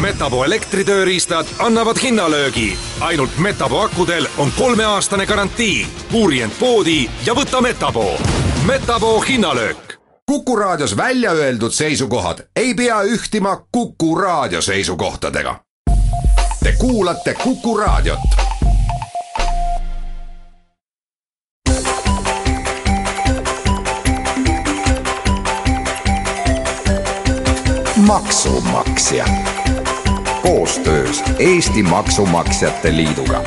Metapo 0.00 0.44
elektritööriistad 0.44 1.46
annavad 1.58 1.96
hinnalöögi. 2.02 2.78
ainult 3.00 3.38
Metapo 3.38 3.80
akudel 3.80 4.26
on 4.38 4.52
kolmeaastane 4.58 5.26
garantii. 5.26 5.86
uuri 6.12 6.42
end 6.42 6.52
poodi 6.60 7.10
ja 7.26 7.34
võta 7.34 7.60
Metapo. 7.60 8.18
Metapo 8.66 9.20
hinnalöök. 9.20 9.94
kuku 10.26 10.56
raadios 10.56 10.96
välja 10.96 11.30
öeldud 11.30 11.72
seisukohad 11.72 12.38
ei 12.56 12.74
pea 12.74 13.02
ühtima 13.02 13.56
Kuku 13.72 14.14
raadio 14.14 14.62
seisukohtadega. 14.62 15.60
Te 16.62 16.72
kuulate 16.72 17.34
Kuku 17.34 17.76
raadiot 17.76 18.20
maksumaksja 27.96 29.24
koostöös 30.42 31.22
Eesti 31.38 31.82
Maksumaksjate 31.82 32.96
Liiduga. 32.96 33.42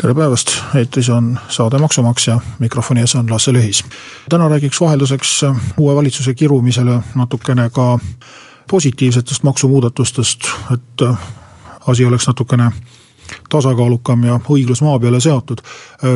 tere 0.00 0.14
päevast, 0.14 0.48
eetris 0.74 1.08
on 1.08 1.38
saade 1.48 1.78
Maksumaksja, 1.78 2.40
mikrofoni 2.58 3.00
ees 3.00 3.14
on 3.14 3.30
Lasse 3.30 3.52
Lehis. 3.52 3.84
täna 4.28 4.48
räägiks 4.48 4.80
vahelduseks 4.80 5.44
uue 5.78 5.94
valitsuse 5.94 6.34
kirumisele 6.34 7.00
natukene 7.14 7.70
ka 7.70 7.98
positiivsetest 8.70 9.42
maksumuudatustest, 9.42 10.40
et 10.74 11.18
asi 11.86 12.04
oleks 12.04 12.26
natukene 12.26 12.72
tasakaalukam 13.50 14.24
ja 14.24 14.40
õiglus 14.50 14.82
maa 14.82 14.98
peale 14.98 15.20
seatud. 15.20 15.58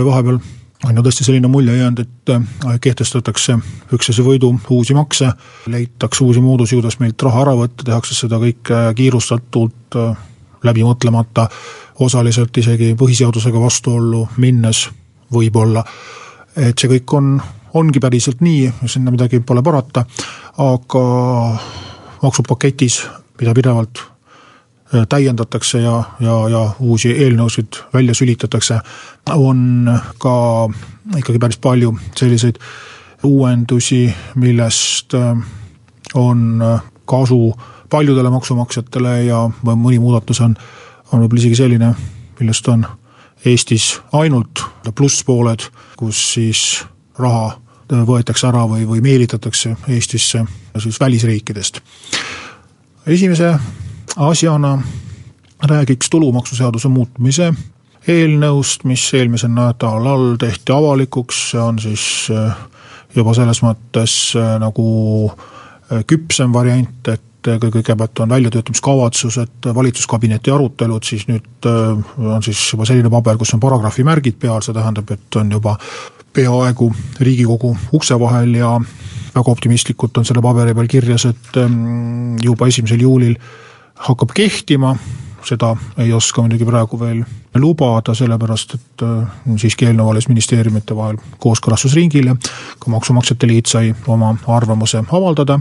vahepeal 0.05 0.39
on 0.87 0.97
ju 0.97 1.05
tõesti 1.07 1.27
selline 1.27 1.51
mulje 1.51 1.77
jäänud, 1.77 2.03
et 2.05 2.33
äh, 2.33 2.79
kehtestatakse 2.81 3.59
üksteise 3.95 4.25
võidu 4.27 4.53
uusi 4.71 4.95
makse, 4.97 5.33
leitakse 5.73 6.25
uusi 6.25 6.43
moodusi, 6.45 6.79
kuidas 6.79 6.99
meilt 7.03 7.23
raha 7.27 7.43
ära 7.47 7.57
võtta, 7.59 7.87
tehakse 7.87 8.17
seda 8.17 8.39
kõike 8.43 8.83
kiirustatult, 8.99 9.99
äh, 9.99 10.25
läbi 10.67 10.87
mõtlemata, 10.87 11.49
osaliselt 12.03 12.57
isegi 12.59 12.95
põhiseadusega 12.99 13.61
vastuollu 13.61 14.27
minnes 14.43 14.87
võib-olla. 15.33 15.85
et 16.57 16.79
see 16.79 16.89
kõik 16.89 17.13
on, 17.13 17.41
ongi 17.77 18.01
päriselt 18.01 18.41
nii, 18.41 18.73
sinna 18.89 19.13
midagi 19.13 19.41
pole 19.41 19.63
parata, 19.63 20.07
aga 20.59 21.07
maksupaketis, 22.23 23.03
mida 23.41 23.53
pidevalt 23.55 24.01
Äh, 24.01 24.16
täiendatakse 25.09 25.81
ja, 25.81 26.03
ja, 26.21 26.49
ja 26.49 26.71
uusi 26.79 27.11
eelnõusid 27.13 27.81
välja 27.95 28.15
sülitatakse, 28.15 28.79
on 29.35 29.91
ka 30.19 30.69
ikkagi 31.17 31.39
päris 31.39 31.59
palju 31.59 31.97
selliseid 32.17 32.61
uuendusi, 33.27 34.15
millest 34.35 35.15
äh, 35.15 35.39
on 36.15 36.63
äh, 36.63 36.83
kasu 37.05 37.55
paljudele 37.91 38.31
maksumaksjatele 38.31 39.25
ja 39.25 39.45
mõni 39.63 39.99
muudatus 40.03 40.41
on, 40.41 40.57
on 41.13 41.23
võib-olla 41.23 41.43
isegi 41.43 41.59
selline, 41.59 41.93
millest 42.41 42.69
on 42.69 42.87
Eestis 43.47 44.01
ainult 44.17 44.63
plusspooled, 44.95 45.69
kus 45.97 46.19
siis 46.35 46.61
raha 47.19 47.53
võetakse 47.91 48.49
ära 48.49 48.65
või, 48.67 48.87
või 48.89 49.03
meelitatakse 49.05 49.77
Eestisse 49.89 50.43
siis 50.83 51.01
välisriikidest. 51.01 51.81
esimese 53.07 53.55
asjana 54.17 54.79
räägiks 55.63 56.11
tulumaksuseaduse 56.11 56.89
muutmise 56.89 57.53
eelnõust, 58.09 58.85
mis 58.87 59.03
eelmisel 59.19 59.51
nädalal 59.55 60.37
tehti 60.41 60.75
avalikuks, 60.75 61.43
see 61.53 61.63
on 61.63 61.79
siis 61.83 62.05
äh, 62.31 62.59
juba 63.17 63.35
selles 63.35 63.63
mõttes 63.67 64.17
äh, 64.39 64.57
nagu 64.63 64.87
äh, 65.31 66.05
küpsem 66.07 66.55
variant, 66.55 67.09
et 67.13 67.23
kõigepealt 67.47 68.19
on 68.25 68.33
väljatöötamiskavatsused, 68.35 69.69
valitsuskabineti 69.75 70.51
arutelud, 70.51 71.05
siis 71.07 71.29
nüüd 71.29 71.69
on 71.71 72.43
siis 72.43 72.59
juba 72.73 72.83
selline 72.89 73.11
paber, 73.13 73.37
kus 73.39 73.55
on 73.55 73.63
paragrahvi 73.63 74.03
märgid 74.03 74.35
peal, 74.43 74.59
see 74.67 74.75
tähendab, 74.75 75.13
et 75.15 75.39
on 75.39 75.53
juba 75.55 75.77
peaaegu 76.35 76.89
Riigikogu 77.23 77.71
ukse 77.95 78.19
vahel 78.19 78.57
ja 78.59 78.73
väga 79.37 79.55
optimistlikult 79.55 80.19
on 80.19 80.27
selle 80.27 80.43
paberi 80.43 80.75
peal 80.75 80.91
kirjas, 80.91 81.29
et 81.31 81.61
juba 82.43 82.67
esimesel 82.67 83.07
juulil 83.07 83.39
hakkab 83.97 84.35
kehtima, 84.35 84.97
seda 85.47 85.77
ei 85.99 86.13
oska 86.13 86.43
muidugi 86.43 86.67
praegu 86.67 86.99
veel 87.01 87.23
lubada, 87.57 88.15
sellepärast 88.15 88.75
et 88.75 89.05
äh, 89.07 89.37
siiski 89.57 89.89
eelnõu 89.89 90.11
alles 90.11 90.29
ministeeriumite 90.29 90.97
vahel 90.97 91.19
kooskõlastusringil 91.41 92.33
ja 92.33 92.37
ka 92.79 92.91
Maksumaksjate 92.93 93.49
Liit 93.49 93.71
sai 93.71 93.95
oma 94.07 94.35
arvamuse 94.53 95.03
avaldada. 95.07 95.61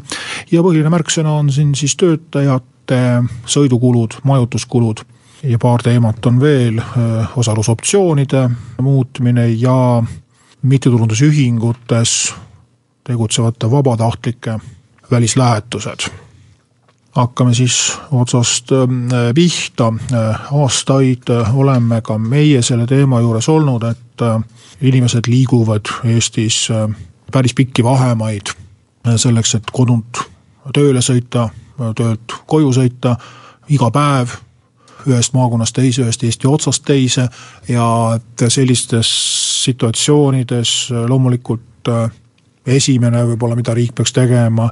ja 0.51 0.61
põhiline 0.61 0.91
märksõna 0.91 1.37
on 1.39 1.51
siin 1.51 1.75
siis 1.75 1.95
töötajate 1.95 3.01
sõidukulud, 3.45 4.19
majutuskulud 4.23 5.05
ja 5.43 5.59
paar 5.59 5.83
teemat 5.83 6.25
on 6.25 6.39
veel, 6.41 6.79
äh, 6.79 7.37
osalusoptsioonide 7.37 8.49
muutmine 8.81 9.47
ja 9.47 10.03
mittetulundusühingutes 10.61 12.33
tegutsevate 13.03 13.71
vabatahtlike 13.71 14.59
välislähetused 15.11 16.24
hakkame 17.15 17.53
siis 17.53 17.97
otsast 18.11 18.71
ähm, 18.71 19.07
pihta. 19.35 19.93
Äh, 20.13 20.53
aastaid 20.53 21.29
äh, 21.29 21.57
oleme 21.57 22.01
ka 22.01 22.17
meie 22.17 22.61
selle 22.61 22.87
teema 22.87 23.19
juures 23.19 23.49
olnud, 23.49 23.83
et 23.83 24.21
äh, 24.21 24.41
inimesed 24.81 25.27
liiguvad 25.27 25.91
Eestis 26.03 26.67
päris 27.31 27.53
pikki 27.55 27.83
vahemaid 27.83 28.51
selleks, 29.15 29.55
et 29.55 29.71
kodunt 29.71 30.19
tööle 30.73 31.01
sõita, 31.01 31.47
töölt 31.95 32.35
koju 32.47 32.73
sõita 32.73 33.15
iga 33.71 33.89
päev 33.93 34.33
ühest 35.07 35.33
maakonnast 35.37 35.75
teise, 35.77 36.03
ühest 36.03 36.23
Eesti 36.25 36.47
otsast 36.49 36.83
teise 36.85 37.27
ja 37.69 37.87
et 38.17 38.45
sellistes 38.51 39.09
situatsioonides 39.63 40.73
loomulikult 41.07 41.91
esimene 42.65 43.23
võib-olla, 43.29 43.55
mida 43.55 43.73
riik 43.77 43.93
peaks 43.95 44.13
tegema, 44.13 44.69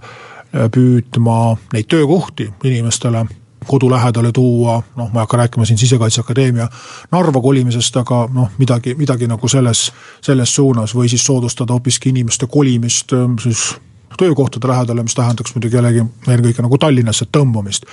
püüdma 0.53 1.37
neid 1.73 1.87
töökohti 1.89 2.51
inimestele 2.63 3.25
kodu 3.67 3.89
lähedale 3.91 4.31
tuua, 4.31 4.83
noh, 4.95 5.11
ma 5.13 5.19
ei 5.19 5.23
hakka 5.23 5.37
rääkima 5.37 5.65
siin 5.65 5.77
Sisekaitseakadeemia 5.77 6.67
Narva 7.11 7.41
kolimisest, 7.41 7.97
aga 7.97 8.27
noh, 8.33 8.49
midagi, 8.57 8.95
midagi 8.95 9.27
nagu 9.27 9.47
selles, 9.47 9.91
selles 10.21 10.55
suunas 10.55 10.95
või 10.95 11.09
siis 11.09 11.25
soodustada 11.25 11.73
hoopiski 11.73 12.09
inimeste 12.09 12.47
kolimist 12.47 13.13
ähm, 13.13 13.37
siis 13.41 13.75
töökohtade 14.17 14.67
lähedale, 14.67 15.03
mis 15.03 15.15
tähendaks 15.15 15.55
muidugi 15.55 15.75
jällegi 15.75 16.05
eelkõige 16.27 16.61
nagu 16.61 16.77
Tallinnasse 16.77 17.25
tõmbamist. 17.37 17.87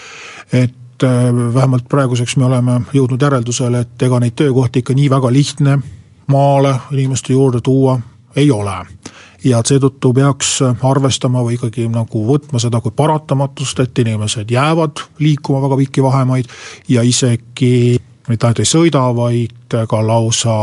et 0.52 1.04
äh, 1.04 1.54
vähemalt 1.54 1.88
praeguseks 1.88 2.36
me 2.36 2.44
oleme 2.44 2.80
jõudnud 2.92 3.22
järeldusele, 3.22 3.80
et 3.80 4.02
ega 4.02 4.20
neid 4.20 4.36
töökohti 4.36 4.84
ikka 4.84 4.94
nii 4.94 5.10
väga 5.10 5.32
lihtne 5.32 5.78
maale 6.26 6.74
inimeste 6.92 7.32
juurde 7.32 7.60
tuua 7.60 8.00
ei 8.36 8.50
ole 8.50 8.76
ja 9.44 9.62
seetõttu 9.64 10.12
peaks 10.16 10.58
arvestama 10.64 11.42
või 11.44 11.56
ikkagi 11.56 11.88
nagu 11.92 12.24
võtma 12.26 12.60
seda 12.62 12.80
kui 12.84 12.92
paratamatust, 12.96 13.80
et 13.80 13.98
inimesed 13.98 14.50
jäävad 14.50 15.04
liikuma 15.18 15.62
väga 15.64 15.80
pikki 15.84 16.04
vahemaid 16.04 16.48
ja 16.88 17.02
isegi 17.02 17.98
mitte 18.28 18.46
ainult 18.46 18.62
ei 18.62 18.68
sõida, 18.68 19.02
vaid 19.16 19.76
ka 19.88 20.00
lausa 20.06 20.56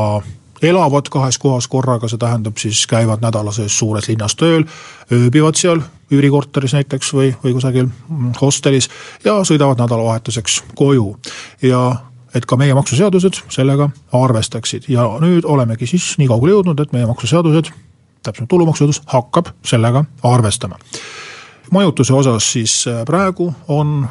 elavad 0.62 1.10
kahes 1.14 1.38
kohas 1.38 1.68
korraga, 1.68 2.10
see 2.10 2.22
tähendab 2.22 2.58
siis 2.58 2.86
käivad 2.90 3.22
nädala 3.22 3.52
sees 3.54 3.76
suures 3.78 4.08
linnas 4.10 4.36
tööl, 4.38 4.66
ööbivad 5.14 5.58
seal 5.60 5.82
üürikorteris 6.14 6.74
näiteks 6.78 7.14
või, 7.14 7.32
või 7.44 7.54
kusagil 7.58 7.90
hostelis 8.42 8.90
ja 9.26 9.40
sõidavad 9.46 9.82
nädalavahetuseks 9.84 10.64
koju. 10.76 11.18
ja 11.62 11.82
et 12.36 12.46
ka 12.46 12.58
meie 12.60 12.74
maksuseadused 12.76 13.42
sellega 13.50 13.90
arvestaksid 14.14 14.90
ja 14.92 15.06
nüüd 15.24 15.46
olemegi 15.46 15.88
siis 15.88 16.16
nii 16.18 16.28
kaugele 16.28 16.58
jõudnud, 16.58 16.82
et 16.82 16.94
meie 16.94 17.08
maksuseadused 17.10 17.72
täpsemalt 18.28 18.52
tulumaksuseadus 18.52 19.02
hakkab 19.14 19.54
sellega 19.66 20.04
arvestama. 20.24 20.80
majutuse 21.72 22.14
osas 22.14 22.52
siis 22.52 22.86
äh, 22.88 23.06
praegu 23.06 23.54
on 23.68 24.08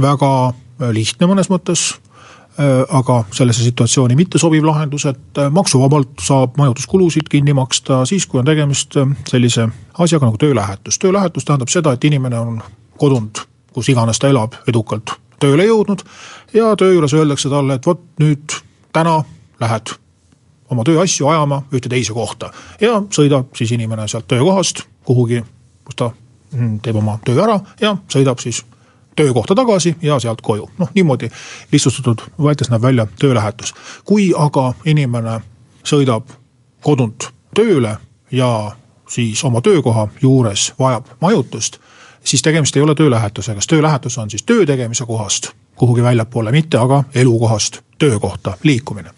väga 0.00 0.32
äh, 0.48 0.90
lihtne 0.90 1.26
mõnes 1.30 1.50
mõttes 1.50 1.94
äh, 1.94 2.82
aga 2.88 3.24
sellesse 3.30 3.62
situatsiooni 3.62 4.16
mittesobiv 4.16 4.64
lahendus, 4.66 5.06
et 5.06 5.42
maksuvabalt 5.50 6.22
saab 6.22 6.56
majutuskulusid 6.58 7.28
kinni 7.30 7.54
maksta 7.54 8.04
siis, 8.06 8.26
kui 8.26 8.40
on 8.42 8.48
tegemist 8.48 8.96
sellise 9.28 9.68
asjaga 9.98 10.26
nagu 10.26 10.38
töölähetus. 10.38 10.98
töölähetus 10.98 11.44
tähendab 11.44 11.68
seda, 11.68 11.92
et 11.92 12.04
inimene 12.04 12.38
on 12.38 12.62
kodunt, 12.98 13.46
kus 13.72 13.88
iganes 13.88 14.18
ta 14.18 14.28
elab, 14.28 14.54
edukalt 14.68 15.18
tööle 15.44 15.66
jõudnud 15.66 16.04
ja 16.54 16.72
töö 16.78 16.94
juures 16.94 17.14
öeldakse 17.14 17.50
talle, 17.52 17.78
et 17.78 17.86
vot 17.86 18.00
nüüd 18.22 18.56
täna 18.94 19.20
lähed 19.60 19.96
oma 20.74 20.84
tööasju 20.86 21.28
ajama 21.30 21.62
ühte 21.72 21.90
teise 21.92 22.14
kohta 22.16 22.50
ja 22.80 23.00
sõidab 23.14 23.54
siis 23.56 23.72
inimene 23.76 24.08
sealt 24.10 24.28
töökohast 24.28 24.84
kuhugi, 25.04 25.42
kus 25.84 25.98
ta 26.00 26.10
mm, 26.52 26.78
teeb 26.84 27.00
oma 27.00 27.18
töö 27.24 27.42
ära 27.46 27.58
ja 27.80 27.96
sõidab 28.12 28.42
siis 28.42 28.64
töökohta 29.16 29.54
tagasi 29.54 29.96
ja 30.02 30.18
sealt 30.20 30.42
koju. 30.42 30.68
noh, 30.78 30.90
niimoodi 30.94 31.30
lihtsustatud 31.72 32.26
võetes 32.38 32.70
näeb 32.70 32.82
välja 32.82 33.06
töölähetus. 33.18 33.74
kui 34.04 34.32
aga 34.36 34.72
inimene 34.84 35.40
sõidab 35.84 36.28
kodunt 36.82 37.30
tööle 37.54 37.96
ja 38.30 38.76
siis 39.08 39.44
oma 39.44 39.60
töökoha 39.60 40.08
juures 40.22 40.72
vajab 40.78 41.06
majutust 41.20 41.78
siis 42.24 42.42
tegemist 42.42 42.76
ei 42.76 42.82
ole 42.82 42.94
töölähetusega, 42.94 43.60
sest 43.60 43.70
töölähetus 43.70 44.18
on 44.18 44.30
siis 44.30 44.42
töö 44.42 44.66
tegemise 44.66 45.06
kohast 45.06 45.52
kuhugi 45.76 46.02
väljapoole, 46.02 46.52
mitte 46.52 46.78
aga 46.78 47.04
elukohast 47.14 47.80
töökohta 47.98 48.56
liikumine. 48.62 49.10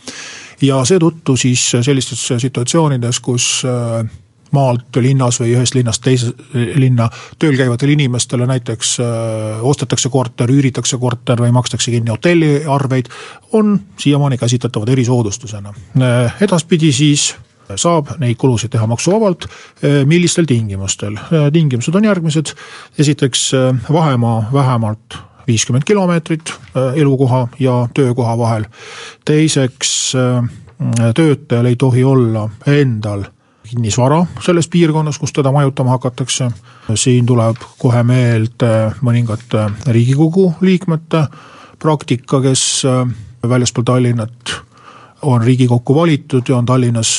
Ja 0.63 0.85
seetõttu 0.85 1.37
siis 1.37 1.71
sellistes 1.81 2.29
situatsioonides, 2.43 3.21
kus 3.21 3.49
äh, 3.67 4.07
maalt 4.55 4.99
linnas 5.03 5.41
või 5.41 5.55
ühest 5.57 5.77
linnast 5.77 6.05
teise 6.05 6.33
linna 6.55 7.09
tööl 7.41 7.57
käivatele 7.59 7.97
inimestele 7.97 8.47
näiteks 8.49 8.97
äh, 9.03 9.65
ostetakse 9.67 10.11
korter, 10.13 10.51
üüritakse 10.53 10.99
korter 11.03 11.41
või 11.43 11.53
makstakse 11.57 11.93
kinni 11.95 12.13
hotelliarveid, 12.15 13.11
on 13.59 13.77
siiamaani 14.01 14.39
käsitletavad 14.41 14.93
erisoodustusena. 14.95 15.75
Äh, 16.01 16.43
edaspidi 16.47 16.93
siis 16.95 17.33
saab 17.75 18.13
neid 18.23 18.39
kulusid 18.39 18.71
teha 18.71 18.87
maksuvabalt, 18.87 19.49
äh, 19.49 20.03
millistel 20.09 20.47
tingimustel, 20.49 21.19
tingimused 21.53 21.95
on 21.95 22.11
järgmised, 22.13 22.55
esiteks 22.99 23.51
vahemaa 23.93 24.45
vähemalt 24.53 25.19
viiskümmend 25.47 25.85
kilomeetrit 25.87 26.53
elukoha 26.95 27.49
ja 27.59 27.89
töökoha 27.95 28.39
vahel. 28.39 28.65
teiseks, 29.25 30.13
töötajal 31.15 31.67
ei 31.67 31.77
tohi 31.77 32.05
olla 32.05 32.49
endal 32.67 33.25
kinnisvara 33.67 34.27
selles 34.41 34.69
piirkonnas, 34.69 35.19
kus 35.19 35.33
teda 35.33 35.53
majutama 35.53 35.91
hakatakse. 35.91 36.51
siin 36.95 37.27
tuleb 37.27 37.57
kohe 37.79 38.03
meelde 38.03 38.93
mõningate 39.03 39.71
riigikogu 39.87 40.55
liikmete 40.61 41.27
praktika, 41.79 42.41
kes 42.41 42.83
väljaspool 43.49 43.85
Tallinnat 43.85 44.66
on 45.27 45.43
Riigikokku 45.43 45.95
valitud 45.95 46.49
ja 46.49 46.57
on 46.57 46.67
Tallinnas 46.67 47.11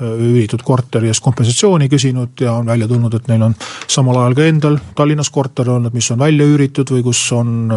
üüritud 0.00 0.62
korteri 0.64 1.10
eest 1.10 1.24
kompensatsiooni 1.24 1.88
küsinud 1.90 2.40
ja 2.40 2.52
on 2.60 2.66
välja 2.66 2.88
tulnud, 2.88 3.14
et 3.18 3.28
neil 3.28 3.42
on 3.42 3.54
samal 3.90 4.20
ajal 4.22 4.38
ka 4.38 4.46
endal 4.46 4.78
Tallinnas 4.94 5.30
korter 5.34 5.70
olnud, 5.74 5.94
mis 5.94 6.10
on 6.14 6.22
välja 6.22 6.46
üüritud 6.46 6.94
või 6.94 7.02
kus 7.06 7.22
on 7.34 7.68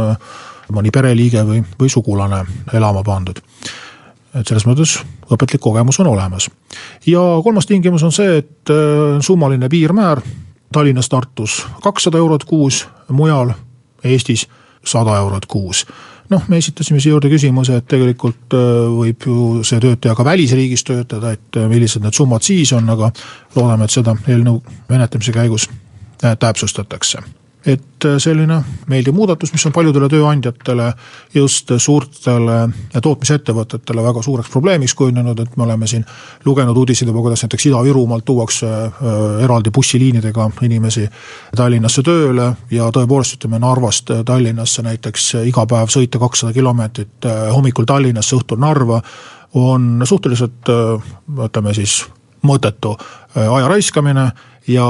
mõni 0.74 0.94
pereliige 0.94 1.44
või, 1.46 1.64
või 1.80 1.90
sugulane 1.90 2.44
elama 2.78 3.04
pandud 3.04 3.42
et 4.38 4.48
selles 4.48 4.66
mõttes 4.70 4.98
õpetlik 5.34 5.62
kogemus 5.64 6.00
on 6.02 6.12
olemas. 6.12 6.50
ja 7.06 7.22
kolmas 7.44 7.66
tingimus 7.66 8.04
on 8.04 8.14
see, 8.14 8.38
et 8.44 8.74
äh, 8.74 9.18
summaline 9.22 9.70
piirmäär 9.70 10.22
Tallinnas, 10.72 11.10
Tartus 11.10 11.64
kakssada 11.82 12.18
eurot 12.18 12.46
kuus, 12.46 12.88
mujal 13.10 13.54
Eestis 14.04 14.46
sada 14.92 15.18
eurot 15.22 15.46
kuus. 15.50 15.86
noh, 16.30 16.44
me 16.48 16.60
esitasime 16.62 17.00
siia 17.02 17.16
juurde 17.16 17.30
küsimuse, 17.32 17.80
et 17.82 17.88
tegelikult 17.90 18.54
äh, 18.54 18.70
võib 18.94 19.26
ju 19.26 19.64
see 19.66 19.82
töötaja 19.82 20.16
ka 20.16 20.26
välisriigis 20.26 20.86
töötada, 20.86 21.34
et 21.34 21.58
äh, 21.58 21.68
millised 21.72 22.06
need 22.06 22.14
summad 22.14 22.46
siis 22.46 22.74
on, 22.78 22.90
aga 22.90 23.12
loodame, 23.56 23.90
et 23.90 23.98
seda 23.98 24.16
eelnõu 24.28 24.62
menetlemise 24.90 25.34
käigus 25.34 25.70
täpsustatakse 26.20 27.24
et 27.66 28.06
äh, 28.06 28.16
selline 28.18 28.62
meeldiv 28.88 29.16
muudatus, 29.16 29.52
mis 29.52 29.66
on 29.68 29.74
paljudele 29.76 30.08
tööandjatele, 30.12 30.86
just 31.36 31.72
suurtele 31.84 32.60
tootmisettevõtetele 32.96 34.04
väga 34.06 34.24
suureks 34.24 34.52
probleemiks 34.54 34.96
kujunenud, 34.96 35.40
et 35.44 35.58
me 35.60 35.66
oleme 35.66 35.88
siin 35.88 36.06
lugenud 36.46 36.78
uudiseid 36.80 37.10
juba, 37.12 37.24
kuidas 37.26 37.44
näiteks 37.44 37.68
Ida-Virumaalt 37.68 38.26
tuuakse 38.26 38.70
äh, 38.70 38.94
eraldi 39.44 39.74
bussiliinidega 39.76 40.50
inimesi 40.68 41.04
Tallinnasse 41.56 42.04
tööle 42.08 42.54
ja 42.72 42.88
tõepoolest, 42.96 43.40
ütleme 43.40 43.60
Narvast 43.60 44.14
Tallinnasse 44.26 44.86
näiteks 44.88 45.34
iga 45.50 45.66
päev 45.68 45.92
sõita 45.92 46.22
kakssada 46.22 46.56
kilomeetrit 46.56 47.28
äh, 47.28 47.50
hommikul 47.56 47.90
Tallinnasse, 47.90 48.38
õhtul 48.40 48.62
Narva, 48.64 49.02
on 49.60 50.00
suhteliselt 50.06 50.70
ütleme 50.70 51.74
siis 51.74 52.04
mõttetu 52.46 52.94
aja 53.34 53.68
raiskamine 53.68 54.28
ja 54.70 54.86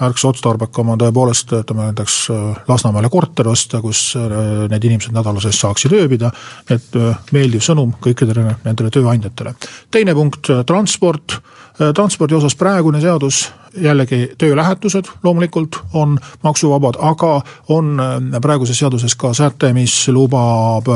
märksa 0.00 0.28
otstarbekam 0.28 0.92
on 0.94 1.00
tõepoolest 1.00 1.52
ütleme 1.60 1.88
näiteks 1.88 2.16
äh, 2.34 2.62
Lasnamäele 2.68 3.10
korter 3.12 3.48
osta, 3.48 3.80
kus 3.82 4.14
äh, 4.18 4.32
need 4.70 4.86
inimesed 4.88 5.14
nädala 5.14 5.42
sees 5.42 5.60
saaksid 5.62 5.94
ööbida, 5.94 6.32
et 6.70 6.96
äh, 6.98 7.18
meeldiv 7.34 7.62
sõnum 7.64 7.94
kõikidele 8.02 8.56
nendele 8.64 8.90
tööandjatele. 8.94 9.54
teine 9.90 10.14
punkt, 10.14 10.50
transport, 10.66 11.38
transpordi 11.94 12.34
osas 12.34 12.54
praegune 12.58 13.00
seadus, 13.02 13.48
jällegi 13.80 14.34
töölähetused 14.38 15.10
loomulikult 15.22 15.80
on 15.92 16.18
maksuvabad, 16.42 16.98
aga 17.00 17.40
on 17.74 17.96
praeguses 18.42 18.78
seaduses 18.78 19.14
ka 19.18 19.32
säte, 19.34 19.72
mis 19.74 20.08
lubab 20.08 20.90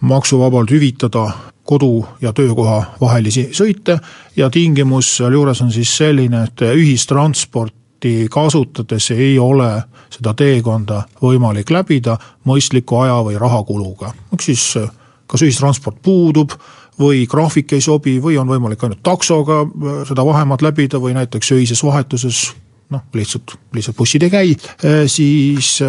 maksuvabalt 0.00 0.70
hüvitada 0.70 1.30
kodu 1.68 2.06
ja 2.20 2.32
töökoha 2.32 2.82
vahelisi 3.00 3.48
sõite. 3.52 3.98
Ja 4.36 4.50
tingimus 4.50 5.16
sealjuures 5.18 5.60
on 5.64 5.72
siis 5.72 5.96
selline, 5.96 6.44
et 6.48 6.62
ühistransport 6.72 7.77
autot 7.98 8.30
kasutades 8.30 9.10
ei 9.10 9.38
ole 9.38 9.82
seda 10.10 10.34
teekonda 10.34 11.02
võimalik 11.22 11.70
läbida 11.70 12.16
mõistliku 12.44 13.02
aja 13.02 13.22
või 13.24 13.38
rahakuluga. 13.38 14.12
ehk 14.32 14.42
siis 14.42 14.78
kas 15.26 15.42
ühistransport 15.42 15.96
puudub 16.02 16.52
või 16.98 17.26
graafik 17.26 17.72
ei 17.72 17.80
sobi 17.80 18.20
või 18.20 18.38
on 18.38 18.48
võimalik 18.48 18.82
ainult 18.82 19.02
taksoga 19.02 19.62
äh, 19.62 20.06
seda 20.08 20.24
vahemaad 20.24 20.62
läbida 20.62 20.98
või 20.98 21.14
näiteks 21.14 21.52
öises 21.52 21.82
vahetuses 21.82 22.54
noh, 22.90 23.02
lihtsalt, 23.12 23.58
lihtsalt 23.72 23.96
bussid 23.96 24.22
ei 24.22 24.30
käi, 24.30 24.56
äh, 24.84 25.06
siis 25.06 25.82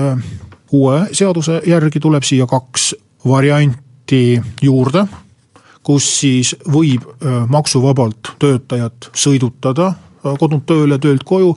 uue 0.71 1.07
seaduse 1.11 1.61
järgi 1.65 1.99
tuleb 1.99 2.23
siia 2.23 2.47
kaks 2.47 2.95
varianti 3.25 4.41
juurde, 4.61 5.05
kus 5.83 6.19
siis 6.19 6.55
võib 6.65 7.05
maksuvabalt 7.49 8.35
töötajat 8.39 9.09
sõidutada 9.13 9.93
kodunt 10.39 10.65
tööle, 10.69 10.99
töölt 11.01 11.23
koju, 11.27 11.55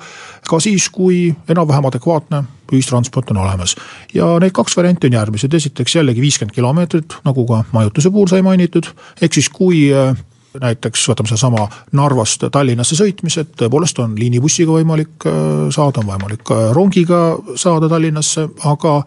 ka 0.49 0.61
siis, 0.63 0.89
kui 0.93 1.29
enam-vähem 1.49 1.89
adekvaatne 1.91 2.43
ühistransport 2.73 3.31
on 3.31 3.43
olemas. 3.43 3.77
ja 4.15 4.39
need 4.41 4.53
kaks 4.57 4.77
varianti 4.77 5.11
on 5.11 5.19
järgmised, 5.19 5.55
esiteks 5.55 5.97
jällegi 5.97 6.21
viiskümmend 6.21 6.55
kilomeetrit, 6.55 7.19
nagu 7.25 7.47
ka 7.47 7.65
majutuse 7.73 8.11
puhul 8.11 8.31
sai 8.33 8.43
mainitud, 8.43 8.89
ehk 9.21 9.35
siis 9.35 9.49
kui 9.53 9.89
äh, 9.93 10.17
näiteks 10.61 11.05
võtame 11.09 11.31
sedasama 11.31 11.67
Narvast 11.97 12.45
Tallinnasse 12.53 12.97
sõitmised, 12.99 13.55
tõepoolest 13.59 13.99
on 14.03 14.15
liinibussiga 14.19 14.75
võimalik 14.77 15.27
äh, 15.29 15.35
saada, 15.75 16.03
on 16.03 16.11
võimalik 16.11 16.53
rongiga 16.77 17.23
saada 17.57 17.89
Tallinnasse, 17.93 18.49
aga 18.69 18.99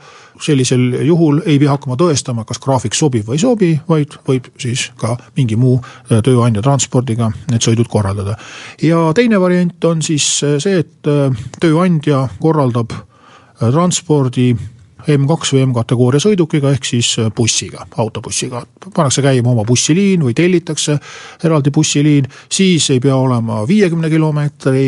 sellisel 0.41 0.99
juhul 1.05 1.41
ei 1.45 1.59
pea 1.61 1.71
hakkama 1.75 1.97
tõestama, 1.99 2.45
kas 2.47 2.59
graafik 2.63 2.97
sobib 2.97 3.27
või 3.29 3.37
ei 3.37 3.43
sobi, 3.43 3.71
vaid 3.87 4.17
võib 4.27 4.49
siis 4.61 4.89
ka 4.99 5.15
mingi 5.37 5.57
muu 5.59 5.77
äh, 5.79 6.21
tööandja 6.25 6.63
transpordiga 6.65 7.31
need 7.51 7.65
sõidud 7.65 7.89
korraldada. 7.91 8.37
ja 8.81 9.09
teine 9.15 9.39
variant 9.41 9.91
on 9.91 10.01
siis 10.05 10.27
äh, 10.43 10.57
see, 10.59 10.81
et 10.81 11.11
tööandja 11.61 12.25
korraldab 12.41 12.93
transpordi 13.59 14.53
M2 15.07 15.55
või 15.55 15.65
M-kategooria 15.67 16.23
sõidukiga 16.23 16.71
ehk 16.75 16.87
siis 16.87 17.15
äh, 17.19 17.29
bussiga, 17.35 17.85
autobussiga. 17.97 18.65
pannakse 18.93 19.21
käima 19.25 19.51
oma 19.51 19.65
bussiliin 19.67 20.23
või 20.25 20.33
tellitakse 20.33 20.97
eraldi 21.43 21.71
bussiliin, 21.71 22.27
siis 22.49 22.89
ei 22.89 22.99
pea 22.99 23.15
olema 23.15 23.63
viiekümne 23.67 24.09
kilomeetri 24.09 24.87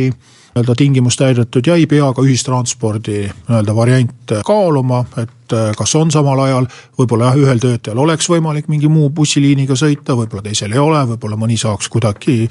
nii-öelda 0.58 0.76
tingimust 0.78 1.20
täidetud 1.20 1.68
ja 1.68 1.76
ei 1.76 1.86
pea 1.88 2.08
ka 2.14 2.24
ühistranspordi 2.26 3.20
nii-öelda 3.28 3.76
variante 3.76 4.42
kaaluma, 4.46 5.04
et 5.18 5.54
äh, 5.54 5.72
kas 5.78 5.96
on 5.96 6.12
samal 6.12 6.40
ajal, 6.48 6.68
võib-olla 6.98 7.32
jah, 7.32 7.38
ühel 7.44 7.62
töötajal 7.62 8.02
oleks 8.02 8.30
võimalik 8.30 8.68
mingi 8.72 8.90
muu 8.90 9.10
bussiliiniga 9.14 9.78
sõita, 9.78 10.18
võib-olla 10.18 10.48
teisel 10.50 10.74
ei 10.74 10.82
ole, 10.82 11.04
võib-olla 11.14 11.38
mõni 11.38 11.58
saaks 11.62 11.90
kuidagi, 11.94 12.48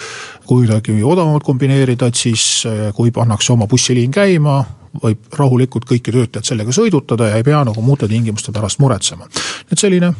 kuidagi 0.47 1.03
odavamalt 1.03 1.45
kombineerida, 1.45 2.07
et 2.07 2.27
siis 2.27 2.65
äh, 2.67 2.89
kui 2.95 3.11
pannakse 3.11 3.53
oma 3.53 3.67
bussiliin 3.67 4.15
käima, 4.15 4.61
võib 5.03 5.35
rahulikult 5.39 5.85
kõiki 5.89 6.13
töötajaid 6.13 6.49
sellega 6.49 6.73
sõidutada 6.73 7.31
ja 7.31 7.41
ei 7.41 7.45
pea 7.47 7.65
nagu 7.65 7.83
muude 7.83 8.09
tingimuste 8.09 8.53
pärast 8.53 8.79
muretsema. 8.79 9.29
et 9.73 9.79
selline 9.79 10.15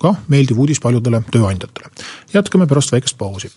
ka 0.00 0.14
meeldiv 0.28 0.58
uudis 0.58 0.80
paljudele 0.80 1.22
tööandjatele. 1.30 1.90
jätkame 2.34 2.66
pärast 2.66 2.92
väikest 2.92 3.18
pausi. 3.18 3.50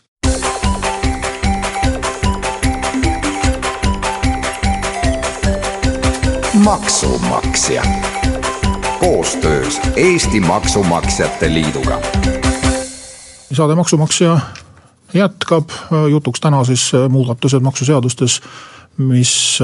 maksumaksja 6.64 7.84
koostöös 9.00 9.80
Eesti 9.96 10.40
Maksumaksjate 10.40 11.54
Liiduga. 11.54 12.02
saade 13.54 13.76
Maksumaksja 13.76 14.40
jätkab 15.14 15.70
jutuks 16.10 16.40
täna 16.40 16.64
siis 16.64 16.92
muudatused 17.10 17.60
maksuseadustes, 17.60 18.42
mis 18.98 19.60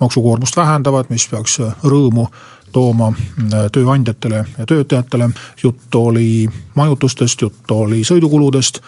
maksukoormust 0.00 0.56
vähendavad, 0.56 1.10
mis 1.10 1.28
peaks 1.28 1.58
rõõmu 1.84 2.26
tooma 2.76 3.08
äh, 3.08 3.66
tööandjatele 3.72 4.44
ja 4.58 4.66
töötajatele. 4.66 5.30
jutt 5.62 5.94
oli 5.94 6.48
majutustest, 6.74 7.42
jutt 7.42 7.70
oli 7.70 8.02
sõidukuludest, 8.04 8.80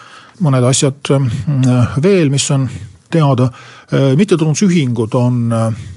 mõned 0.45 0.65
asjad 0.69 1.13
äh, 1.15 1.95
veel, 2.03 2.29
mis 2.29 2.49
on 2.51 2.67
teada. 3.11 3.49
Äh, 3.93 4.11
mittetulundusühingud 4.17 5.15
on 5.17 5.39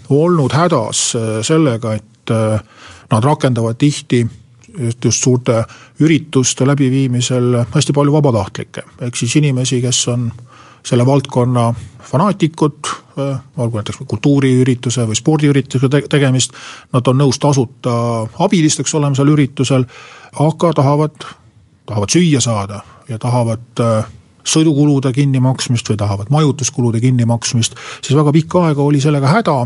olnud 0.09 0.53
hädas 0.53 1.13
sellega, 1.47 1.95
et 1.97 2.31
nad 3.11 3.25
rakendavad 3.25 3.77
tihti 3.81 4.21
just 4.79 5.25
suurte 5.25 5.65
ürituste 6.01 6.67
läbiviimisel 6.69 7.65
hästi 7.75 7.93
palju 7.97 8.13
vabatahtlikke, 8.15 8.85
ehk 9.01 9.17
siis 9.17 9.35
inimesi, 9.41 9.81
kes 9.83 10.05
on 10.13 10.31
selle 10.87 11.07
valdkonna 11.07 11.73
fanaatikud, 12.13 12.89
olgu 13.57 13.79
näiteks 13.79 14.01
kultuuriürituse 14.09 15.05
või 15.09 15.17
spordiüritusega 15.19 16.09
tegemist, 16.11 16.57
nad 16.93 17.07
on 17.09 17.21
nõus 17.21 17.39
tasuta 17.41 17.95
abilisteks 18.47 18.95
olema 18.99 19.17
seal 19.17 19.33
üritusel, 19.35 19.87
aga 20.41 20.73
tahavad, 20.77 21.29
tahavad 21.87 22.15
süüa 22.17 22.41
saada 22.41 22.83
ja 23.09 23.19
tahavad 23.19 23.85
sõidukulude 24.45 25.13
kinnimaksmist 25.13 25.89
või 25.91 25.97
tahavad 25.97 26.31
majutuskulude 26.31 27.01
kinnimaksmist, 27.01 27.77
siis 28.03 28.17
väga 28.17 28.33
pikka 28.33 28.67
aega 28.67 28.83
oli 28.83 29.01
sellega 29.01 29.31
häda, 29.31 29.57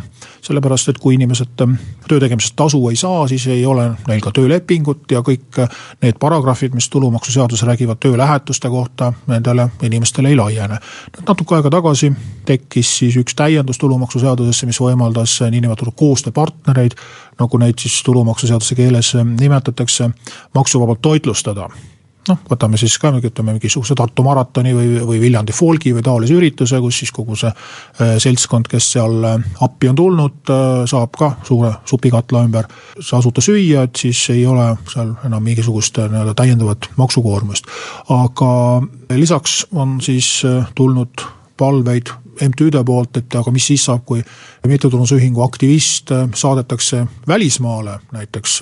sellepärast 0.44 0.92
et 0.92 0.98
kui 1.02 1.16
inimesed 1.16 1.64
ähm, 1.64 1.76
töö 2.08 2.20
tegemisest 2.20 2.56
tasu 2.56 2.80
ei 2.90 2.96
saa, 2.96 3.26
siis 3.28 3.46
ei 3.52 3.66
ole 3.66 3.88
neil 4.08 4.20
ka 4.24 4.32
töölepingut 4.36 5.10
ja 5.12 5.22
kõik 5.26 5.60
äh, 5.62 5.80
need 6.02 6.20
paragrahvid, 6.20 6.76
mis 6.76 6.88
tulumaksuseaduses 6.92 7.66
räägivad 7.66 8.00
töölähetuste 8.02 8.70
kohta, 8.70 9.12
nendele 9.26 9.68
inimestele 9.82 10.28
ei 10.32 10.36
laiene. 10.36 10.78
natuke 11.28 11.56
aega 11.56 11.70
tagasi 11.70 12.12
tekkis 12.46 12.98
siis 12.98 13.16
üks 13.16 13.34
täiendus 13.34 13.78
tulumaksuseadusesse, 13.82 14.66
mis 14.66 14.80
võimaldas 14.80 15.40
äh, 15.42 15.50
niinimetatud 15.50 15.96
koostööpartnereid, 15.96 16.96
nagu 17.40 17.58
neid 17.58 17.78
siis 17.82 18.02
tulumaksuseaduse 18.06 18.74
keeles 18.74 19.14
äh, 19.16 19.24
nimetatakse, 19.24 20.10
maksuvabalt 20.54 21.02
toitlustada 21.02 21.70
noh, 22.28 22.40
võtame 22.50 22.78
siis 22.80 22.96
ka 23.00 23.12
ütleme 23.16 23.54
mingisuguse 23.54 23.94
Tartu 23.98 24.24
maratoni 24.26 24.72
või, 24.76 24.88
või 25.06 25.20
Viljandi 25.22 25.54
folgi 25.56 25.92
või 25.94 26.04
taolise 26.06 26.36
ürituse, 26.36 26.80
kus 26.82 27.00
siis 27.02 27.12
kogu 27.14 27.36
see 27.38 27.50
äh, 27.50 28.16
seltskond, 28.22 28.68
kes 28.70 28.90
seal 28.96 29.16
äh, 29.28 29.46
appi 29.64 29.90
on 29.90 29.98
tulnud, 29.98 30.40
äh, 30.50 30.82
saab 30.90 31.16
ka 31.18 31.32
suure 31.46 31.72
supikatla 31.88 32.44
ümber 32.48 32.68
tasuta 32.98 33.44
süüa, 33.44 33.86
et 33.86 34.02
siis 34.02 34.20
ei 34.34 34.44
ole 34.46 34.68
seal 34.92 35.14
enam 35.26 35.44
mingisugust 35.46 36.00
nii-öelda 36.02 36.36
täiendavat 36.38 36.90
maksukoormust. 36.96 37.70
aga 38.12 38.52
lisaks 39.14 39.66
on 39.72 40.00
siis 40.02 40.42
tulnud 40.74 41.26
palveid 41.56 42.12
MTÜ-de 42.36 42.82
poolt, 42.84 43.16
et 43.16 43.34
aga 43.38 43.50
mis 43.50 43.64
siis 43.70 43.84
saab, 43.88 44.02
kui 44.04 44.20
mittetulundusühingu 44.66 45.40
aktivist 45.44 46.12
saadetakse 46.36 47.06
välismaale 47.28 47.98
näiteks 48.12 48.60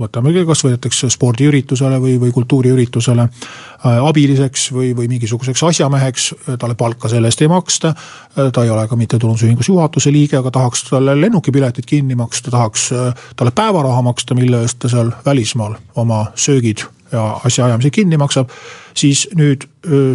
võtamegi 0.00 0.44
kas 0.48 0.64
või 0.64 0.74
näiteks 0.74 1.02
spordiüritusele 1.14 2.00
või, 2.02 2.16
või 2.20 2.32
kultuuriüritusele 2.34 3.26
äh, 3.26 3.98
abiliseks 4.08 4.70
või, 4.74 4.92
või 4.96 5.08
mingisuguseks 5.12 5.62
asjameheks, 5.70 6.28
talle 6.58 6.76
palka 6.78 7.08
selle 7.08 7.30
eest 7.30 7.42
ei 7.44 7.50
maksta, 7.52 7.94
äh, 7.94 8.50
ta 8.52 8.64
ei 8.64 8.70
ole 8.70 8.86
ka 8.88 8.98
mittetulundusühingus 9.00 9.68
juhatuse 9.68 10.12
liige, 10.12 10.38
aga 10.40 10.52
tahaks 10.54 10.86
talle 10.90 11.16
lennukipiletid 11.20 11.88
kinni 11.88 12.18
maksta, 12.18 12.50
tahaks 12.50 12.90
äh, 12.92 13.26
talle 13.36 13.54
päevaraha 13.54 14.02
maksta, 14.06 14.38
mille 14.38 14.62
eest 14.64 14.80
ta 14.82 14.92
seal 14.92 15.12
välismaal 15.26 15.76
oma 16.00 16.26
söögid 16.34 16.86
ja 17.12 17.26
asjaajamise 17.44 17.90
kinni 17.90 18.16
maksab, 18.20 18.52
siis 18.94 19.24
nüüd 19.34 19.64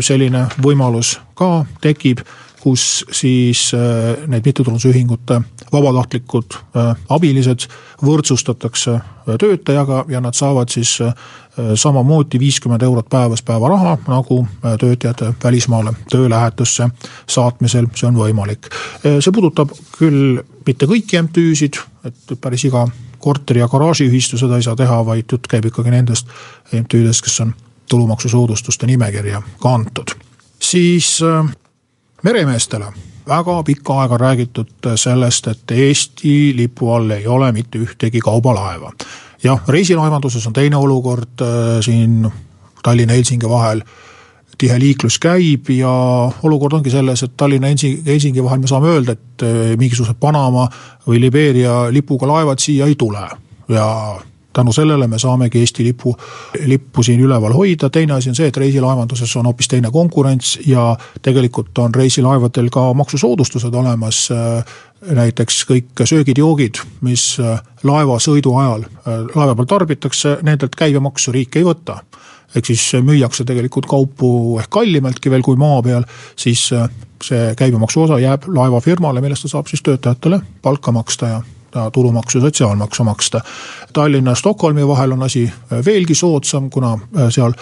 selline 0.06 0.46
võimalus 0.64 1.18
ka 1.36 1.66
tekib 1.84 2.22
kus 2.66 3.06
siis 3.12 3.72
äh, 3.74 4.28
need 4.28 4.42
mittetulundusühingute 4.46 5.42
vabatahtlikud 5.72 6.56
äh, 6.58 6.96
abilised 7.14 7.68
võrdsustatakse 8.02 8.96
äh, 8.96 9.36
töötajaga 9.40 10.00
ja 10.10 10.22
nad 10.22 10.34
saavad 10.34 10.74
siis 10.74 10.98
samamoodi 11.56 12.40
viiskümmend 12.42 12.82
eurot 12.84 13.08
päevas 13.08 13.40
päevaraha, 13.48 13.94
nagu 14.12 14.42
töötajad 14.80 15.22
välismaale 15.44 15.94
töölähetusse 16.12 16.90
saatmisel, 17.32 17.88
see 17.96 18.10
on 18.10 18.18
võimalik. 18.20 18.68
see 19.06 19.32
puudutab 19.32 19.72
küll 19.96 20.42
mitte 20.68 20.90
kõiki 20.92 21.22
MTÜ-sid, 21.22 21.80
et 22.04 22.36
päris 22.44 22.66
iga 22.68 22.84
korteri- 23.24 23.64
ja 23.64 23.70
garaažiühistu 23.72 24.38
seda 24.42 24.60
ei 24.60 24.68
saa 24.68 24.76
teha, 24.76 25.00
vaid 25.08 25.32
jutt 25.32 25.48
käib 25.48 25.70
ikkagi 25.72 25.96
nendest 25.96 26.28
MTÜ-dest, 26.76 27.24
kes 27.24 27.40
on 27.46 27.56
tulumaksusoodustuste 27.88 28.92
nimekirja 28.92 29.42
kantud. 29.64 30.12
siis 30.60 31.22
meremeestele 32.26 32.90
väga 33.28 33.64
pikka 33.64 34.00
aega 34.02 34.18
räägitud 34.18 34.90
sellest, 34.96 35.48
et 35.48 35.72
Eesti 35.72 36.54
lipu 36.58 36.92
all 36.94 37.10
ei 37.10 37.28
ole 37.28 37.52
mitte 37.52 37.80
ühtegi 37.82 38.20
kaubalaeva. 38.20 38.92
jah, 39.44 39.62
reisilaevanduses 39.68 40.48
on 40.48 40.54
teine 40.54 40.78
olukord, 40.78 41.42
äh, 41.42 41.82
siin 41.82 42.32
Tallinna-Helsingi 42.84 43.50
vahel 43.50 43.82
tihe 44.58 44.80
liiklus 44.80 45.20
käib 45.20 45.70
ja 45.70 45.92
olukord 46.44 46.74
ongi 46.74 46.90
selles, 46.90 47.24
et 47.24 47.34
Tallinna 47.38 47.68
Helsingi 48.06 48.44
vahel 48.44 48.60
me 48.60 48.68
saame 48.68 48.88
öelda, 48.88 49.12
et 49.12 49.44
äh, 49.44 49.74
mingisugused 49.78 50.18
Panama 50.20 50.68
või 51.08 51.22
Libeeria 51.22 51.92
lipuga 51.92 52.28
laevad 52.28 52.62
siia 52.62 52.86
ei 52.86 52.96
tule 52.96 53.28
ja 53.70 53.88
tänu 54.56 54.74
sellele 54.74 55.08
me 55.12 55.20
saamegi 55.20 55.60
Eesti 55.60 55.84
lipu, 55.84 56.16
lippu 56.66 57.04
siin 57.04 57.22
üleval 57.22 57.54
hoida, 57.54 57.90
teine 57.90 58.16
asi 58.16 58.32
on 58.32 58.38
see, 58.38 58.48
et 58.50 58.58
reisilaevanduses 58.58 59.36
on 59.40 59.50
hoopis 59.50 59.70
teine 59.72 59.92
konkurents 59.92 60.56
ja 60.68 60.94
tegelikult 61.22 61.78
on 61.84 61.96
reisilaevadel 61.96 62.70
ka 62.74 62.88
maksusoodustused 62.94 63.74
olemas 63.74 64.28
näiteks 65.06 65.64
kõik 65.70 66.06
söögid-joogid, 66.08 66.80
mis 67.06 67.36
laeva 67.84 68.20
sõidu 68.24 68.56
ajal 68.62 68.86
laeva 69.06 69.56
peal 69.56 69.68
tarbitakse, 69.70 70.38
nendelt 70.44 70.76
käibemaksu 70.78 71.34
riik 71.36 71.60
ei 71.60 71.68
võta. 71.68 72.00
ehk 72.56 72.66
siis 72.66 72.94
müüakse 73.04 73.44
tegelikult 73.44 73.86
kaupu 73.86 74.60
ehk 74.60 74.70
kallimaltki 74.70 75.32
veel 75.32 75.42
kui 75.42 75.56
maa 75.60 75.82
peal, 75.84 76.06
siis 76.36 76.70
see 77.24 77.56
käibemaksu 77.58 78.06
osa 78.06 78.20
jääb 78.20 78.48
laevafirmale, 78.48 79.22
millest 79.22 79.44
ta 79.44 79.48
saab 79.48 79.68
siis 79.68 79.84
töötajatele 79.84 80.40
palka 80.62 80.92
maksta 80.92 81.28
ja 81.28 81.42
tulumaksu 81.94 82.38
ja 82.38 82.42
sotsiaalmaksu 82.42 83.04
maksta. 83.04 83.42
Tallinna 83.94 84.32
ja 84.32 84.36
Stockholmi 84.36 84.88
vahel 84.88 85.12
on 85.12 85.24
asi 85.24 85.44
äh, 85.44 85.86
veelgi 85.86 86.16
soodsam, 86.16 86.70
kuna 86.70 86.94
äh, 86.94 87.30
seal 87.30 87.54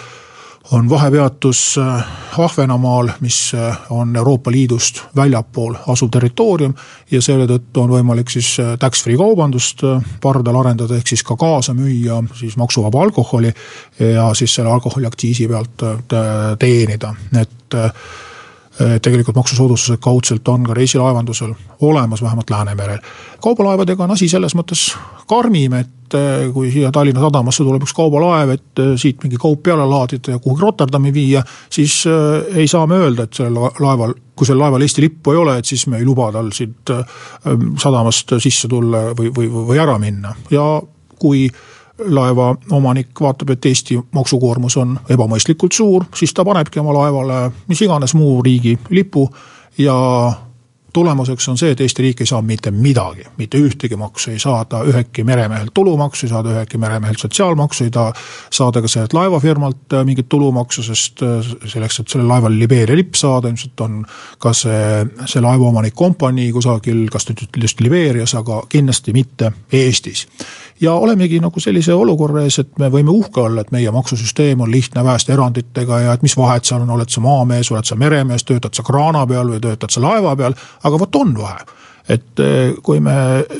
on 0.70 0.90
vahepeatus 0.90 1.78
äh, 1.78 2.04
Ahvenamaal, 2.38 3.08
mis 3.20 3.52
on 3.90 4.16
Euroopa 4.16 4.50
Liidust 4.50 5.02
väljapool 5.16 5.74
asuv 5.86 6.10
territoorium 6.10 6.74
ja 7.10 7.20
selle 7.22 7.46
tõttu 7.46 7.84
on 7.84 7.92
võimalik 7.94 8.30
siis 8.32 8.56
tax-free 8.80 9.16
kaubandust 9.16 9.84
pardal 10.20 10.56
arendada, 10.58 10.96
ehk 10.96 11.12
siis 11.12 11.22
ka 11.22 11.36
kaasa 11.36 11.74
müüa 11.74 12.22
siis 12.34 12.56
maksuvaba 12.56 13.02
alkoholi 13.02 13.52
ja 14.00 14.26
siis 14.34 14.54
selle 14.54 14.72
alkoholiaktsiisi 14.72 15.46
pealt 15.48 15.84
teenida, 16.58 17.14
et 17.38 17.78
tegelikult 18.74 19.36
maksusoodustused 19.36 20.00
kaudselt 20.02 20.48
on 20.48 20.64
ka 20.66 20.74
reisilaevandusel 20.74 21.52
olemas, 21.80 22.22
vähemalt 22.22 22.50
Läänemerel. 22.50 22.98
kaubalaevadega 23.42 24.04
on 24.04 24.10
asi 24.10 24.28
selles 24.28 24.56
mõttes 24.58 24.88
karmim, 25.30 25.72
et 25.78 26.14
äh, 26.14 26.48
kui 26.52 26.72
siia 26.72 26.90
Tallinna 26.92 27.22
sadamasse 27.22 27.62
tuleb 27.64 27.84
üks 27.86 27.94
kaubalaev, 27.94 28.54
et 28.56 28.82
äh, 28.82 28.94
siit 28.98 29.22
mingi 29.22 29.38
kaup 29.40 29.62
peale 29.62 29.86
laadida 29.86 30.34
ja 30.34 30.38
kuhugi 30.42 30.62
Rotterdami 30.62 31.12
viia, 31.14 31.44
siis 31.70 32.02
ei 32.54 32.66
saa 32.68 32.86
me 32.90 32.98
öelda, 33.04 33.28
et 33.28 33.38
sellel 33.38 33.70
laeval, 33.80 34.16
kui 34.34 34.46
sellel 34.46 34.66
laeval 34.66 34.82
Eesti 34.82 35.06
lippu 35.06 35.34
ei 35.34 35.42
ole, 35.44 35.58
et 35.58 35.70
siis 35.70 35.86
me 35.86 36.00
ei 36.00 36.04
luba 36.04 36.32
tal 36.34 36.50
siit 36.54 36.90
sadamast 37.78 38.34
sisse 38.42 38.68
tulla 38.68 39.06
või, 39.14 39.30
või, 39.36 39.48
või 39.70 39.78
ära 39.78 39.98
minna 40.02 40.34
ja 40.50 40.66
kui 41.18 41.46
laeva 41.98 42.54
omanik 42.70 43.20
vaatab, 43.20 43.50
et 43.50 43.66
Eesti 43.66 43.98
maksukoormus 44.12 44.76
on 44.76 44.96
ebamõistlikult 45.10 45.72
suur, 45.72 46.04
siis 46.14 46.34
ta 46.34 46.44
panebki 46.44 46.80
oma 46.82 46.94
laevale 46.96 47.50
mis 47.68 47.82
iganes 47.82 48.14
muu 48.14 48.42
riigi 48.42 48.78
lipu 48.90 49.28
ja 49.78 49.94
tulemuseks 50.94 51.48
on 51.48 51.58
see, 51.58 51.74
et 51.74 51.80
Eesti 51.84 52.04
riik 52.06 52.22
ei 52.22 52.28
saa 52.30 52.40
mitte 52.42 52.70
midagi, 52.70 53.26
mitte 53.38 53.58
ühtegi 53.60 53.98
maksu, 54.00 54.30
ei 54.30 54.38
saada 54.42 54.80
ühegi 54.86 55.24
meremehelt 55.26 55.74
tulumaksu, 55.74 56.26
ei 56.26 56.32
saada 56.32 56.54
ühegi 56.54 56.80
meremehelt 56.80 57.20
sotsiaalmaksu, 57.20 57.84
ei 57.84 57.92
ta 57.94 58.06
saada 58.50 58.82
ka 58.82 58.90
sellelt 58.90 59.16
laevafirmalt 59.16 59.98
äh, 59.98 60.04
mingit 60.06 60.28
tulumaksu, 60.32 60.86
sest 60.86 61.22
äh, 61.26 61.52
selleks, 61.66 62.00
et 62.00 62.14
sellel 62.14 62.30
laeval 62.30 62.58
Libeeria 62.58 62.96
lipp 62.96 63.18
saada, 63.18 63.50
ilmselt 63.50 63.84
on 63.84 64.02
ka 64.42 64.54
see, 64.56 64.84
see 65.26 65.42
laevaomanik 65.44 65.96
kompanii 65.98 66.52
kusagil, 66.54 67.06
kas 67.12 67.28
nüüd 67.30 67.46
just 67.66 67.82
Libeerias, 67.84 68.36
aga 68.38 68.62
kindlasti 68.70 69.16
mitte 69.16 69.52
Eestis. 69.72 70.28
Ja 70.80 70.92
olemegi 70.92 71.38
nagu 71.40 71.60
sellise 71.62 71.94
olukorra 71.94 72.42
ees, 72.42 72.58
et 72.58 72.78
me 72.82 72.88
võime 72.90 73.12
uhke 73.14 73.40
olla, 73.44 73.62
et 73.62 73.70
meie 73.72 73.90
maksusüsteem 73.94 74.60
on 74.60 74.72
lihtne 74.72 75.04
väheste 75.06 75.32
eranditega 75.32 76.00
ja 76.02 76.14
et 76.16 76.22
mis 76.26 76.34
vahet 76.36 76.66
seal 76.66 76.82
on, 76.82 76.90
oled 76.96 77.10
sa 77.10 77.22
maamees, 77.22 77.70
oled 77.70 77.86
sa 77.86 77.94
meremees, 77.98 78.42
töötad 78.44 78.74
sa 78.74 78.82
kraana 78.82 79.22
peal 79.30 79.52
või 79.54 79.62
töötad 79.62 79.94
sa 79.94 80.02
laeva 80.02 80.34
peal, 80.36 80.56
aga 80.84 81.00
vot 81.00 81.16
on 81.22 81.34
vahe 81.38 81.64
et 82.08 82.40
eh, 82.44 82.74
kui 82.84 83.00
me 83.00 83.14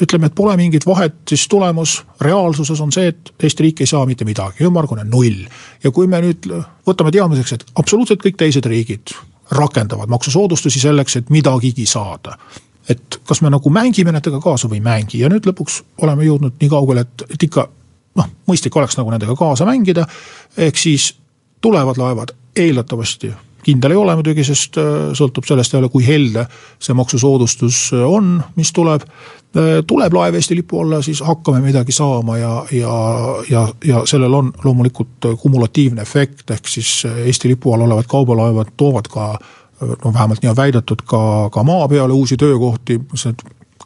ütleme, 0.05 0.29
et 0.29 0.35
pole 0.37 0.53
mingit 0.61 0.85
vahet, 0.87 1.15
siis 1.29 1.47
tulemus 1.49 1.97
reaalsuses 2.21 2.81
on 2.85 2.93
see, 2.93 3.09
et 3.09 3.33
Eesti 3.41 3.65
riik 3.65 3.81
ei 3.81 3.89
saa 3.89 4.05
mitte 4.07 4.27
midagi, 4.29 4.67
ümmargune 4.69 5.07
null. 5.09 5.47
ja 5.85 5.91
kui 5.91 6.07
me 6.07 6.21
nüüd 6.21 6.51
võtame 6.87 7.13
teadmiseks, 7.15 7.55
et 7.57 7.65
absoluutselt 7.81 8.21
kõik 8.25 8.37
teised 8.41 8.69
riigid 8.69 9.15
rakendavad 9.55 10.13
maksusoodustusi 10.13 10.81
selleks, 10.81 11.17
et 11.17 11.33
midagigi 11.33 11.87
saada 11.89 12.37
et 12.89 13.21
kas 13.25 13.41
me 13.41 13.49
nagu 13.49 13.71
mängime 13.73 14.13
nendega 14.13 14.41
kaasa 14.45 14.69
või 14.69 14.81
ei 14.81 14.85
mängi 14.85 15.23
ja 15.23 15.31
nüüd 15.33 15.47
lõpuks 15.49 15.81
oleme 16.05 16.27
jõudnud 16.27 16.59
nii 16.61 16.69
kaugele, 16.69 17.05
et, 17.07 17.25
et 17.33 17.47
ikka 17.49 17.65
noh, 18.21 18.31
mõistlik 18.49 18.77
oleks 18.77 18.99
nagu 18.99 19.13
nendega 19.13 19.37
kaasa 19.39 19.65
mängida. 19.69 20.07
ehk 20.57 20.79
siis 20.79 21.15
tulevad 21.65 21.97
laevad 21.97 22.35
eeldatavasti 22.57 23.33
kindel 23.65 23.95
ei 23.95 24.01
ole 24.01 24.15
muidugi, 24.19 24.45
sest 24.47 24.79
äh, 24.81 24.91
sõltub 25.17 25.47
sellest 25.49 25.75
jälle, 25.75 25.89
kui 25.93 26.05
helde 26.07 26.47
see 26.83 26.97
maksusoodustus 26.97 27.87
äh, 27.95 28.05
on, 28.07 28.37
mis 28.59 28.73
tuleb. 28.77 29.07
Äh, 29.55 29.81
tuleb 29.87 30.15
laev 30.17 30.39
Eesti 30.39 30.59
lipu 30.59 30.81
alla, 30.83 31.01
siis 31.05 31.23
hakkame 31.25 31.63
midagi 31.65 31.95
saama 31.95 32.39
ja, 32.39 32.55
ja, 32.75 32.95
ja, 33.51 33.67
ja 33.85 34.05
sellel 34.11 34.35
on 34.35 34.53
loomulikult 34.65 35.31
kumulatiivne 35.41 36.03
efekt, 36.03 36.49
ehk 36.51 36.71
siis 36.71 37.03
Eesti 37.27 37.53
lipu 37.55 37.75
all 37.75 37.87
olevad 37.89 38.09
kaubalaevad 38.11 38.75
toovad 38.77 39.11
ka 39.13 39.35
no 39.85 40.13
vähemalt 40.15 40.43
nii 40.43 40.49
on 40.49 40.57
väidetud, 40.57 41.03
ka, 41.07 41.21
ka 41.53 41.63
maa 41.67 41.89
peale 41.91 42.15
uusi 42.15 42.37
töökohti, 42.41 42.99
need 42.99 43.43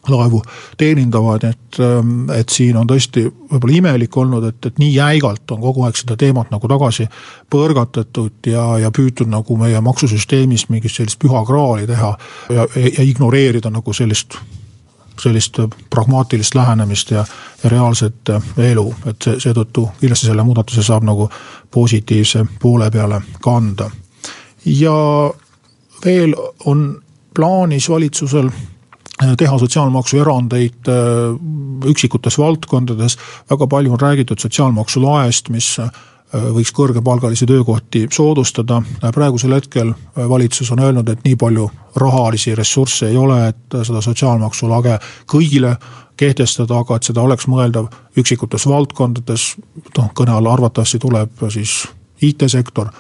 laevu 0.08 0.42
teenindavad, 0.76 1.44
et, 1.44 1.78
et 2.36 2.48
siin 2.48 2.76
on 2.76 2.86
tõesti 2.88 3.24
võib-olla 3.28 3.76
imelik 3.76 4.16
olnud, 4.16 4.44
et, 4.48 4.66
et 4.66 4.78
nii 4.80 4.92
jäigalt 4.94 5.50
on 5.50 5.60
kogu 5.60 5.84
aeg 5.86 5.98
seda 5.98 6.16
teemat 6.16 6.52
nagu 6.54 6.70
tagasi 6.70 7.08
põrgatatud 7.50 8.48
ja, 8.52 8.64
ja 8.84 8.92
püütud 8.94 9.30
nagu 9.30 9.56
meie 9.60 9.80
maksusüsteemist 9.84 10.70
mingit 10.72 10.94
sellist 10.94 11.20
püha 11.22 11.42
graali 11.46 11.86
teha 11.88 12.14
ja, 12.54 12.68
ja 12.76 13.04
ignoreerida 13.04 13.72
nagu 13.74 13.92
sellist 13.92 14.38
sellist 15.18 15.58
pragmaatilist 15.90 16.54
lähenemist 16.54 17.10
ja, 17.10 17.24
ja 17.64 17.70
reaalset 17.72 18.30
elu, 18.62 18.86
et 19.10 19.24
see, 19.24 19.40
seetõttu 19.42 19.88
kindlasti 19.98 20.30
selle 20.30 20.44
muudatuse 20.46 20.84
saab 20.86 21.08
nagu 21.08 21.26
positiivse 21.74 22.44
poole 22.62 22.86
peale 22.94 23.20
kanda. 23.42 23.90
ja 24.64 24.94
veel 26.04 26.36
on 26.64 27.02
plaanis 27.34 27.88
valitsusel 27.90 28.50
Äh, 28.50 28.77
teha 29.38 29.58
sotsiaalmaksu 29.58 30.20
erandeid 30.22 30.88
äh, 30.88 31.34
üksikutes 31.90 32.38
valdkondades, 32.38 33.18
väga 33.50 33.66
palju 33.66 33.92
on 33.92 34.00
räägitud 34.00 34.38
sotsiaalmaksu 34.38 35.02
laest, 35.02 35.48
mis 35.54 35.76
äh, 35.82 35.90
võiks 36.54 36.72
kõrgepalgalisi 36.76 37.46
töökohti 37.48 38.06
soodustada, 38.12 38.82
praegusel 39.14 39.54
hetkel 39.56 39.94
valitsus 40.16 40.70
on 40.74 40.82
öelnud, 40.84 41.08
et 41.08 41.22
nii 41.24 41.38
palju 41.40 41.70
rahalisi 41.96 42.54
ressursse 42.54 43.08
ei 43.08 43.16
ole, 43.16 43.38
et 43.48 43.78
seda 43.88 44.02
sotsiaalmaksu 44.04 44.68
lage 44.68 44.98
kõigile 45.30 45.76
kehtestada, 46.18 46.82
aga 46.82 46.98
et 46.98 47.08
seda 47.08 47.22
oleks 47.24 47.48
mõeldav 47.48 47.88
üksikutes 48.18 48.66
valdkondades, 48.68 49.54
noh 49.96 50.10
kõne 50.18 50.34
alla 50.36 50.52
arvatavasti 50.52 51.00
tuleb 51.00 51.46
siis 51.54 51.86
IT-sektor, 52.28 52.90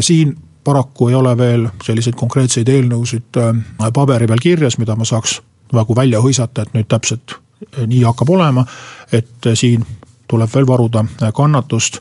siin 0.00 0.34
paraku 0.66 1.08
ei 1.08 1.14
ole 1.14 1.36
veel 1.38 1.68
selliseid 1.84 2.16
konkreetseid 2.18 2.68
eelnõusid 2.68 3.38
äh, 3.38 3.90
paberi 3.94 4.26
peal 4.26 4.42
kirjas, 4.42 4.78
mida 4.82 4.96
ma 4.98 5.06
saaks 5.06 5.38
nagu 5.74 5.96
välja 5.96 6.22
hõisata, 6.22 6.66
et 6.66 6.74
nüüd 6.74 6.88
täpselt 6.90 7.36
äh, 7.36 7.84
nii 7.86 8.02
hakkab 8.06 8.32
olema. 8.34 8.66
et 9.12 9.46
äh, 9.46 9.54
siin 9.54 9.86
tuleb 10.26 10.50
veel 10.54 10.66
varuda 10.66 11.04
kannatust, 11.34 12.00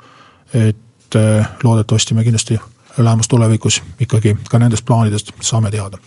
et 0.54 1.18
loodetavasti 1.64 2.16
me 2.18 2.24
kindlasti 2.26 2.58
lähemas 2.98 3.28
tulevikus 3.30 3.84
ikkagi 4.02 4.34
ka 4.50 4.60
nendest 4.60 4.86
plaanidest 4.86 5.30
saame 5.42 5.72
teada. 5.72 6.02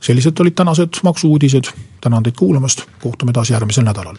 sellised 0.00 0.40
olid 0.40 0.58
tänased 0.58 1.00
maksu-uudised, 1.02 1.70
tänan 2.00 2.22
teid 2.22 2.34
kuulamast, 2.38 2.82
kohtume 3.02 3.32
taas 3.32 3.50
järgmisel 3.50 3.86
nädalal 3.86 4.18